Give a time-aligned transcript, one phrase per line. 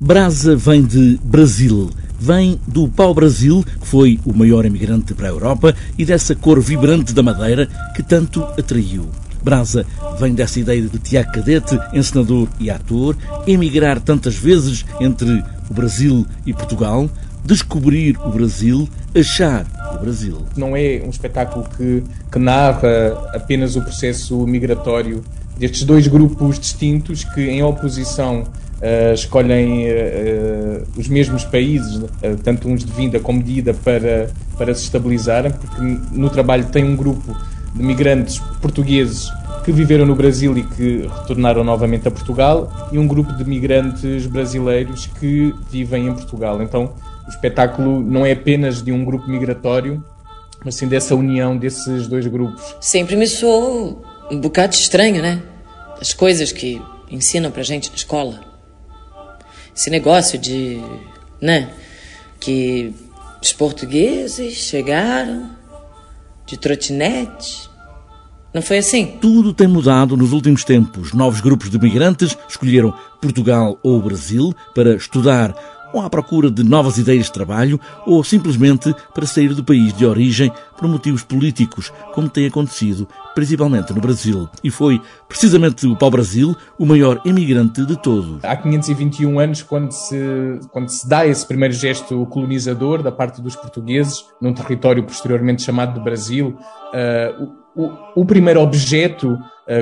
[0.00, 1.88] Brasa vem de Brasil.
[2.18, 7.14] Vem do pau-brasil, que foi o maior emigrante para a Europa, e dessa cor vibrante
[7.14, 9.08] da madeira que tanto atraiu.
[9.40, 9.86] Brasa
[10.18, 16.26] vem dessa ideia de Tiago Cadete, encenador e ator, emigrar tantas vezes entre o Brasil
[16.44, 17.08] e Portugal,
[17.44, 19.64] descobrir o Brasil, achar
[19.94, 20.38] o Brasil.
[20.56, 22.02] Não é um espetáculo que,
[22.32, 25.22] que narra apenas o processo migratório
[25.56, 28.44] destes dois grupos distintos que, em oposição,
[28.80, 32.10] Uh, escolhem uh, os mesmos países, uh,
[32.42, 35.80] tanto uns de vinda como de ida, para, para se estabilizarem, porque
[36.12, 37.34] no trabalho tem um grupo
[37.74, 39.30] de migrantes portugueses
[39.64, 44.26] que viveram no Brasil e que retornaram novamente a Portugal, e um grupo de migrantes
[44.26, 46.62] brasileiros que vivem em Portugal.
[46.62, 46.92] Então,
[47.26, 50.04] o espetáculo não é apenas de um grupo migratório,
[50.62, 52.76] mas sim dessa união desses dois grupos.
[52.80, 55.42] Sempre me soou um bocado estranho, né?
[55.98, 58.53] As coisas que ensinam pra gente na escola.
[59.74, 60.80] Esse negócio de,
[61.40, 61.70] né,
[62.38, 62.94] que
[63.42, 65.50] os portugueses chegaram
[66.46, 67.68] de trotinete.
[68.52, 69.18] Não foi assim?
[69.20, 71.12] Tudo tem mudado nos últimos tempos.
[71.12, 75.54] Novos grupos de migrantes escolheram Portugal ou Brasil para estudar
[75.94, 80.04] ou à procura de novas ideias de trabalho, ou simplesmente para sair do país de
[80.04, 84.48] origem por motivos políticos, como tem acontecido principalmente no Brasil.
[84.62, 88.44] E foi precisamente o pau-brasil o maior imigrante de todos.
[88.44, 93.56] Há 521 anos, quando se, quando se dá esse primeiro gesto colonizador da parte dos
[93.56, 96.56] portugueses, num território posteriormente chamado de Brasil,
[96.94, 99.36] uh, o, o, primeiro objeto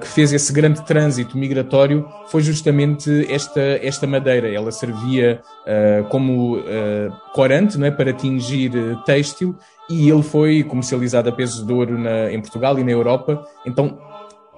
[0.00, 4.48] que fez esse grande trânsito migratório foi justamente esta, esta madeira.
[4.48, 8.72] Ela servia uh, como uh, corante não é, para tingir
[9.04, 9.54] têxtil
[9.88, 13.44] e ele foi comercializado a peso de ouro na, em Portugal e na Europa.
[13.66, 13.98] Então,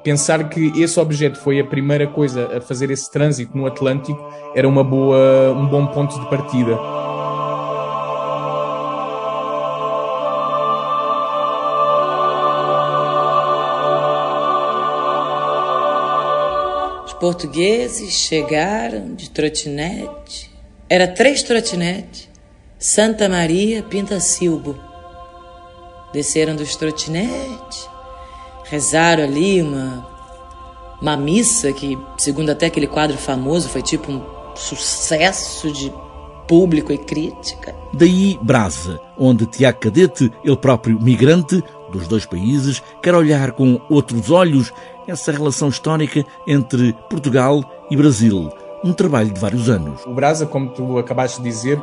[0.03, 4.19] pensar que esse objeto foi a primeira coisa a fazer esse trânsito no Atlântico
[4.55, 6.98] era uma boa, um bom ponto de partida.
[17.19, 20.51] Portugueses chegaram de trotinete.
[20.89, 22.29] Era três trotinetes.
[22.79, 24.79] Santa Maria Pintacilgo.
[26.13, 27.87] Desceram dos trotinetes,
[28.65, 30.09] rezaram ali uma,
[31.03, 34.23] uma missa que, segundo até aquele quadro famoso, foi tipo um
[34.55, 35.93] sucesso de
[36.47, 37.75] público e crítica.
[37.93, 44.31] Daí Brasa, onde Tiago Cadete, ele próprio migrante dos dois países, quer olhar com outros
[44.31, 44.73] olhos
[45.07, 48.51] essa relação histórica entre Portugal e Brasil.
[48.85, 50.05] Um trabalho de vários anos.
[50.07, 51.83] O Brasa, como tu acabaste de dizer,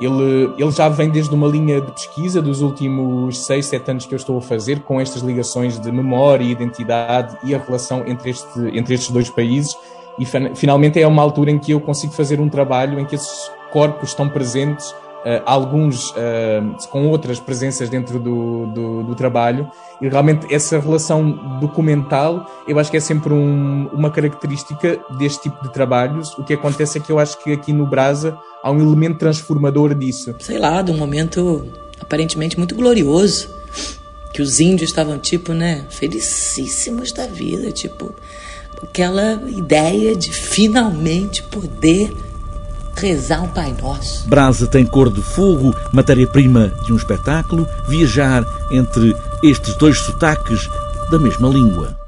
[0.00, 4.14] ele, ele já vem desde uma linha de pesquisa dos últimos 6, 7 anos que
[4.14, 8.60] eu estou a fazer, com estas ligações de memória, identidade e a relação entre, este,
[8.76, 9.76] entre estes dois países.
[10.18, 13.50] E finalmente é uma altura em que eu consigo fazer um trabalho em que esses
[13.72, 19.70] corpos estão presentes Uh, alguns uh, com outras presenças dentro do, do, do, trabalho.
[20.00, 25.62] E realmente essa relação documental eu acho que é sempre um, uma característica deste tipo
[25.62, 26.36] de trabalhos.
[26.36, 29.94] O que acontece é que eu acho que aqui no Brasa há um elemento transformador
[29.94, 30.34] disso.
[30.40, 31.68] Sei lá de um momento
[32.00, 33.48] aparentemente muito glorioso
[34.32, 38.12] que os índios estavam tipo né felicíssimos da vida tipo
[38.82, 42.12] aquela ideia de finalmente poder
[42.94, 44.28] rezar um Pai Nosso.
[44.28, 50.68] Brasa tem cor de fogo, matéria-prima de um espetáculo, viajar entre estes dois sotaques
[51.10, 52.01] da mesma língua.